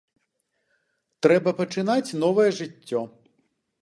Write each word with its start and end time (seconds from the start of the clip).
Трэба 1.27 1.49
пачынаць 1.61 2.15
новае 2.25 2.47
жыццё. 2.61 3.05